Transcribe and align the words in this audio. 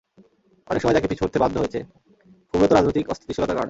অনেক 0.67 0.81
সময় 0.81 0.93
তাকে 0.93 1.07
পিছু 1.07 1.21
হটতে 1.25 1.39
বাধ্য 1.39 1.55
হয়েছে, 1.59 1.79
মূলত 2.53 2.71
রাজনৈতিক 2.73 3.05
অস্থিতিশীলতার 3.09 3.47
কারণে। 3.47 3.59